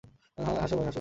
[0.37, 0.89] হ্যাঁ, হাসো ভাই হাসো।